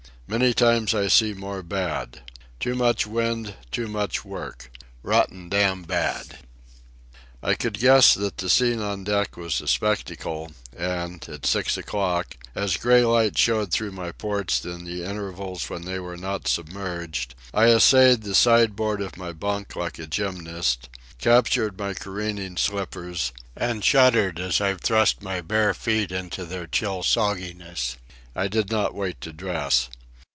Many 0.27 0.53
times 0.53 0.95
I 0.95 1.09
see 1.09 1.33
more 1.33 1.61
bad. 1.61 2.21
Too 2.61 2.73
much 2.73 3.05
wind, 3.05 3.53
too 3.69 3.89
much 3.89 4.23
work. 4.23 4.71
Rotten 5.03 5.49
dam 5.49 5.83
bad." 5.83 6.37
I 7.43 7.53
could 7.53 7.77
guess 7.79 8.13
that 8.13 8.37
the 8.37 8.49
scene 8.49 8.79
on 8.81 9.03
deck 9.03 9.35
was 9.35 9.59
a 9.59 9.67
spectacle, 9.67 10.53
and 10.73 11.27
at 11.27 11.45
six 11.45 11.75
o'clock, 11.75 12.37
as 12.55 12.77
gray 12.77 13.03
light 13.03 13.37
showed 13.37 13.73
through 13.73 13.91
my 13.91 14.13
ports 14.13 14.63
in 14.63 14.85
the 14.85 15.03
intervals 15.03 15.69
when 15.69 15.81
they 15.81 15.99
were 15.99 16.15
not 16.15 16.47
submerged, 16.47 17.35
I 17.53 17.65
essayed 17.65 18.21
the 18.21 18.33
side 18.33 18.73
board 18.73 19.01
of 19.01 19.17
my 19.17 19.33
bunk 19.33 19.75
like 19.75 19.99
a 19.99 20.07
gymnast, 20.07 20.87
captured 21.19 21.77
my 21.77 21.93
careering 21.93 22.55
slippers, 22.55 23.33
and 23.53 23.83
shuddered 23.83 24.39
as 24.39 24.61
I 24.61 24.75
thrust 24.75 25.21
my 25.21 25.41
bare 25.41 25.73
feet 25.73 26.09
into 26.09 26.45
their 26.45 26.67
chill 26.67 27.03
sogginess. 27.03 27.97
I 28.33 28.47
did 28.47 28.71
not 28.71 28.95
wait 28.95 29.19
to 29.19 29.33
dress. 29.33 29.89